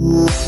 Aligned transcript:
Thank 0.00 0.30
you. 0.30 0.39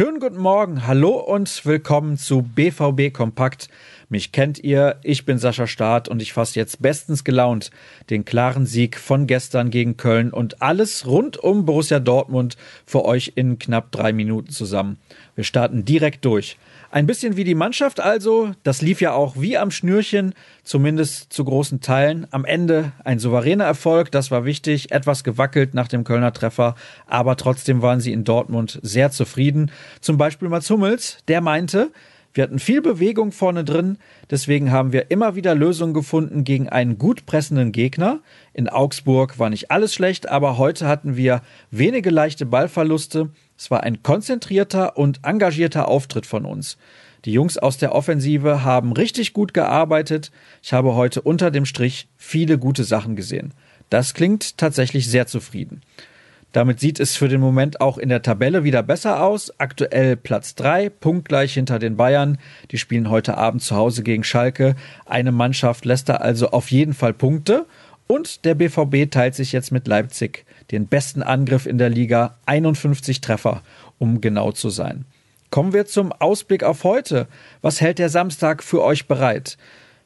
Schönen 0.00 0.18
guten 0.18 0.38
Morgen, 0.38 0.86
hallo 0.86 1.18
und 1.18 1.66
willkommen 1.66 2.16
zu 2.16 2.40
BVB 2.40 3.12
Kompakt. 3.12 3.68
Mich 4.08 4.32
kennt 4.32 4.58
ihr, 4.58 4.96
ich 5.02 5.26
bin 5.26 5.36
Sascha 5.36 5.66
Staat 5.66 6.08
und 6.08 6.22
ich 6.22 6.32
fasse 6.32 6.58
jetzt 6.58 6.80
bestens 6.80 7.22
gelaunt 7.22 7.70
den 8.08 8.24
klaren 8.24 8.64
Sieg 8.64 8.98
von 8.98 9.26
gestern 9.26 9.70
gegen 9.70 9.98
Köln 9.98 10.32
und 10.32 10.62
alles 10.62 11.06
rund 11.06 11.36
um 11.36 11.66
Borussia 11.66 12.00
Dortmund 12.00 12.56
für 12.86 13.04
euch 13.04 13.34
in 13.34 13.58
knapp 13.58 13.92
drei 13.92 14.14
Minuten 14.14 14.50
zusammen. 14.50 14.96
Wir 15.34 15.44
starten 15.44 15.84
direkt 15.84 16.24
durch. 16.24 16.56
Ein 16.92 17.06
bisschen 17.06 17.36
wie 17.36 17.44
die 17.44 17.54
Mannschaft 17.54 18.00
also, 18.00 18.50
das 18.64 18.82
lief 18.82 19.00
ja 19.00 19.12
auch 19.12 19.36
wie 19.38 19.56
am 19.56 19.70
Schnürchen, 19.70 20.34
zumindest 20.64 21.32
zu 21.32 21.44
großen 21.44 21.80
Teilen. 21.80 22.26
Am 22.32 22.44
Ende 22.44 22.90
ein 23.04 23.20
souveräner 23.20 23.64
Erfolg, 23.64 24.10
das 24.10 24.32
war 24.32 24.44
wichtig, 24.44 24.90
etwas 24.90 25.22
gewackelt 25.22 25.72
nach 25.72 25.86
dem 25.86 26.02
Kölner 26.02 26.32
Treffer, 26.32 26.74
aber 27.06 27.36
trotzdem 27.36 27.80
waren 27.80 28.00
sie 28.00 28.12
in 28.12 28.24
Dortmund 28.24 28.80
sehr 28.82 29.12
zufrieden. 29.12 29.70
Zum 30.00 30.16
Beispiel 30.16 30.48
Mats 30.48 30.70
Hummels, 30.70 31.18
der 31.28 31.40
meinte, 31.40 31.90
wir 32.32 32.44
hatten 32.44 32.60
viel 32.60 32.80
Bewegung 32.80 33.32
vorne 33.32 33.64
drin, 33.64 33.98
deswegen 34.30 34.70
haben 34.70 34.92
wir 34.92 35.10
immer 35.10 35.34
wieder 35.34 35.56
Lösungen 35.56 35.94
gefunden 35.94 36.44
gegen 36.44 36.68
einen 36.68 36.96
gut 36.96 37.26
pressenden 37.26 37.72
Gegner. 37.72 38.20
In 38.52 38.68
Augsburg 38.68 39.40
war 39.40 39.50
nicht 39.50 39.72
alles 39.72 39.92
schlecht, 39.92 40.28
aber 40.28 40.56
heute 40.56 40.86
hatten 40.86 41.16
wir 41.16 41.42
wenige 41.72 42.10
leichte 42.10 42.46
Ballverluste. 42.46 43.30
Es 43.58 43.70
war 43.72 43.82
ein 43.82 44.04
konzentrierter 44.04 44.96
und 44.96 45.20
engagierter 45.24 45.88
Auftritt 45.88 46.24
von 46.24 46.44
uns. 46.44 46.78
Die 47.24 47.32
Jungs 47.32 47.58
aus 47.58 47.78
der 47.78 47.94
Offensive 47.94 48.62
haben 48.62 48.92
richtig 48.92 49.32
gut 49.32 49.52
gearbeitet. 49.52 50.30
Ich 50.62 50.72
habe 50.72 50.94
heute 50.94 51.20
unter 51.22 51.50
dem 51.50 51.66
Strich 51.66 52.08
viele 52.16 52.58
gute 52.58 52.84
Sachen 52.84 53.16
gesehen. 53.16 53.52
Das 53.90 54.14
klingt 54.14 54.56
tatsächlich 54.56 55.08
sehr 55.08 55.26
zufrieden. 55.26 55.82
Damit 56.52 56.80
sieht 56.80 56.98
es 56.98 57.16
für 57.16 57.28
den 57.28 57.40
Moment 57.40 57.80
auch 57.80 57.96
in 57.96 58.08
der 58.08 58.22
Tabelle 58.22 58.64
wieder 58.64 58.82
besser 58.82 59.22
aus. 59.22 59.52
Aktuell 59.58 60.16
Platz 60.16 60.56
3, 60.56 60.90
punktgleich 60.90 61.54
hinter 61.54 61.78
den 61.78 61.96
Bayern. 61.96 62.38
Die 62.72 62.78
spielen 62.78 63.08
heute 63.08 63.38
Abend 63.38 63.62
zu 63.62 63.76
Hause 63.76 64.02
gegen 64.02 64.24
Schalke. 64.24 64.74
Eine 65.06 65.30
Mannschaft 65.30 65.84
lässt 65.84 66.08
da 66.08 66.16
also 66.16 66.50
auf 66.50 66.70
jeden 66.70 66.94
Fall 66.94 67.12
Punkte. 67.12 67.66
Und 68.08 68.44
der 68.44 68.56
BVB 68.56 69.08
teilt 69.08 69.36
sich 69.36 69.52
jetzt 69.52 69.70
mit 69.70 69.86
Leipzig 69.86 70.44
den 70.72 70.88
besten 70.88 71.22
Angriff 71.22 71.66
in 71.66 71.78
der 71.78 71.88
Liga, 71.90 72.36
51 72.46 73.20
Treffer, 73.20 73.62
um 73.98 74.20
genau 74.20 74.50
zu 74.50 74.70
sein. 74.70 75.04
Kommen 75.50 75.72
wir 75.72 75.86
zum 75.86 76.12
Ausblick 76.12 76.64
auf 76.64 76.82
heute. 76.82 77.28
Was 77.62 77.80
hält 77.80 77.98
der 77.98 78.08
Samstag 78.08 78.62
für 78.62 78.82
euch 78.82 79.06
bereit? 79.06 79.58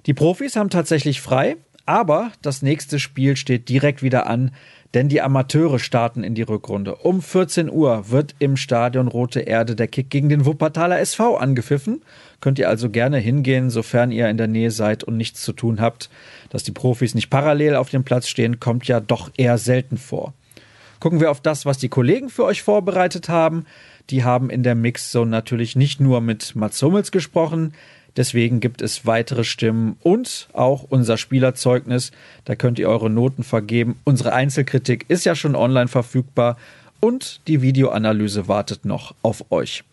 Die 0.06 0.14
Profis 0.14 0.56
haben 0.56 0.70
tatsächlich 0.70 1.22
frei, 1.22 1.56
aber 1.86 2.32
das 2.42 2.62
nächste 2.62 2.98
Spiel 2.98 3.36
steht 3.36 3.68
direkt 3.68 4.02
wieder 4.02 4.26
an, 4.26 4.52
denn 4.94 5.08
die 5.08 5.20
Amateure 5.20 5.80
starten 5.80 6.22
in 6.22 6.34
die 6.34 6.42
Rückrunde. 6.42 6.94
Um 6.96 7.20
14 7.20 7.68
Uhr 7.68 8.10
wird 8.10 8.36
im 8.38 8.56
Stadion 8.56 9.08
Rote 9.08 9.40
Erde 9.40 9.74
der 9.74 9.88
Kick 9.88 10.08
gegen 10.08 10.28
den 10.28 10.46
Wuppertaler 10.46 11.00
SV 11.00 11.36
angepfiffen. 11.36 12.02
Könnt 12.40 12.60
ihr 12.60 12.68
also 12.68 12.90
gerne 12.90 13.18
hingehen, 13.18 13.70
sofern 13.70 14.12
ihr 14.12 14.28
in 14.28 14.36
der 14.36 14.46
Nähe 14.46 14.70
seid 14.70 15.02
und 15.02 15.16
nichts 15.16 15.42
zu 15.42 15.52
tun 15.52 15.80
habt. 15.80 16.10
Dass 16.50 16.62
die 16.62 16.72
Profis 16.72 17.14
nicht 17.14 17.28
parallel 17.28 17.74
auf 17.74 17.90
dem 17.90 18.04
Platz 18.04 18.28
stehen, 18.28 18.60
kommt 18.60 18.86
ja 18.86 19.00
doch 19.00 19.30
eher 19.36 19.58
selten 19.58 19.96
vor. 19.96 20.32
Gucken 21.00 21.20
wir 21.20 21.30
auf 21.30 21.40
das, 21.40 21.66
was 21.66 21.78
die 21.78 21.88
Kollegen 21.88 22.30
für 22.30 22.44
euch 22.44 22.62
vorbereitet 22.62 23.28
haben. 23.28 23.66
Die 24.10 24.22
haben 24.22 24.48
in 24.48 24.62
der 24.62 24.74
Mixzone 24.74 25.30
natürlich 25.30 25.74
nicht 25.74 26.00
nur 26.00 26.20
mit 26.20 26.54
Mats 26.54 26.80
Hummels 26.82 27.10
gesprochen, 27.10 27.74
deswegen 28.16 28.60
gibt 28.60 28.82
es 28.82 29.06
weitere 29.06 29.44
Stimmen 29.44 29.96
und 30.02 30.48
auch 30.52 30.84
unser 30.88 31.16
Spielerzeugnis. 31.16 32.12
Da 32.44 32.54
könnt 32.54 32.78
ihr 32.78 32.88
eure 32.88 33.10
Noten 33.10 33.42
vergeben. 33.42 33.98
Unsere 34.04 34.32
Einzelkritik 34.32 35.06
ist 35.08 35.24
ja 35.24 35.34
schon 35.34 35.56
online 35.56 35.88
verfügbar 35.88 36.56
und 37.00 37.40
die 37.48 37.62
Videoanalyse 37.62 38.48
wartet 38.48 38.84
noch 38.84 39.14
auf 39.22 39.50
euch. 39.50 39.84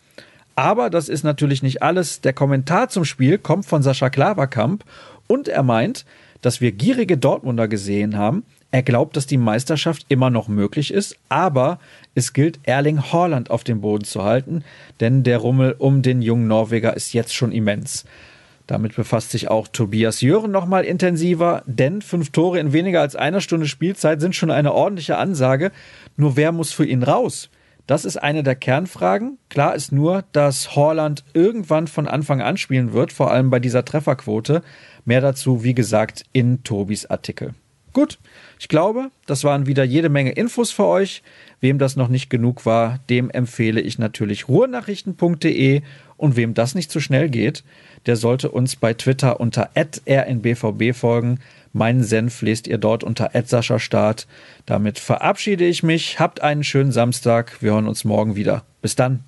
Aber 0.54 0.90
das 0.90 1.08
ist 1.08 1.24
natürlich 1.24 1.62
nicht 1.62 1.82
alles. 1.82 2.20
Der 2.20 2.32
Kommentar 2.32 2.88
zum 2.88 3.04
Spiel 3.04 3.38
kommt 3.38 3.66
von 3.66 3.82
Sascha 3.82 4.10
Klaverkamp 4.10 4.84
und 5.26 5.48
er 5.48 5.62
meint, 5.62 6.04
dass 6.42 6.60
wir 6.60 6.72
gierige 6.72 7.16
Dortmunder 7.16 7.68
gesehen 7.68 8.18
haben, 8.18 8.44
er 8.70 8.82
glaubt, 8.82 9.16
dass 9.16 9.26
die 9.26 9.38
Meisterschaft 9.38 10.06
immer 10.08 10.30
noch 10.30 10.48
möglich 10.48 10.92
ist, 10.92 11.16
aber 11.28 11.78
es 12.14 12.32
gilt, 12.32 12.58
Erling 12.64 13.00
Haaland 13.00 13.50
auf 13.50 13.64
dem 13.64 13.80
Boden 13.80 14.04
zu 14.04 14.22
halten, 14.22 14.64
denn 15.00 15.22
der 15.22 15.38
Rummel 15.38 15.76
um 15.78 16.02
den 16.02 16.22
jungen 16.22 16.48
Norweger 16.48 16.94
ist 16.96 17.12
jetzt 17.12 17.34
schon 17.34 17.52
immens. 17.52 18.04
Damit 18.66 18.96
befasst 18.96 19.30
sich 19.30 19.48
auch 19.48 19.68
Tobias 19.68 20.20
Jören 20.22 20.50
nochmal 20.50 20.84
intensiver, 20.84 21.62
denn 21.66 22.00
fünf 22.00 22.30
Tore 22.30 22.58
in 22.60 22.72
weniger 22.72 23.02
als 23.02 23.16
einer 23.16 23.40
Stunde 23.40 23.66
Spielzeit 23.66 24.20
sind 24.20 24.34
schon 24.34 24.50
eine 24.50 24.72
ordentliche 24.72 25.18
Ansage. 25.18 25.72
Nur 26.16 26.36
wer 26.36 26.52
muss 26.52 26.72
für 26.72 26.86
ihn 26.86 27.02
raus? 27.02 27.50
Das 27.86 28.04
ist 28.04 28.16
eine 28.16 28.42
der 28.42 28.54
Kernfragen. 28.54 29.38
Klar 29.48 29.74
ist 29.74 29.92
nur, 29.92 30.24
dass 30.32 30.76
Haaland 30.76 31.24
irgendwann 31.34 31.88
von 31.88 32.06
Anfang 32.06 32.40
an 32.40 32.56
spielen 32.56 32.92
wird, 32.92 33.12
vor 33.12 33.30
allem 33.30 33.50
bei 33.50 33.58
dieser 33.58 33.84
Trefferquote. 33.84 34.62
Mehr 35.04 35.20
dazu, 35.20 35.64
wie 35.64 35.74
gesagt, 35.74 36.24
in 36.32 36.62
Tobis 36.62 37.06
Artikel. 37.06 37.54
Gut, 37.92 38.18
ich 38.58 38.68
glaube, 38.68 39.10
das 39.26 39.44
waren 39.44 39.66
wieder 39.66 39.84
jede 39.84 40.08
Menge 40.08 40.32
Infos 40.32 40.70
für 40.70 40.86
euch. 40.86 41.22
Wem 41.60 41.78
das 41.78 41.94
noch 41.94 42.08
nicht 42.08 42.30
genug 42.30 42.64
war, 42.64 43.00
dem 43.10 43.28
empfehle 43.28 43.82
ich 43.82 43.98
natürlich 43.98 44.48
ruhrnachrichten.de 44.48 45.82
und 46.16 46.36
wem 46.36 46.54
das 46.54 46.74
nicht 46.74 46.90
zu 46.90 47.00
schnell 47.00 47.28
geht, 47.28 47.64
der 48.06 48.16
sollte 48.16 48.50
uns 48.50 48.76
bei 48.76 48.94
Twitter 48.94 49.40
unter 49.40 49.70
rnbvb 49.76 50.94
folgen. 50.94 51.40
Meinen 51.72 52.04
Senf 52.04 52.42
lest 52.42 52.66
ihr 52.66 52.78
dort 52.78 53.04
unter 53.04 53.34
Start. 53.78 54.26
Damit 54.66 54.98
verabschiede 54.98 55.64
ich 55.64 55.82
mich. 55.82 56.20
Habt 56.20 56.42
einen 56.42 56.64
schönen 56.64 56.92
Samstag. 56.92 57.62
Wir 57.62 57.72
hören 57.72 57.88
uns 57.88 58.04
morgen 58.04 58.36
wieder. 58.36 58.64
Bis 58.80 58.94
dann. 58.96 59.24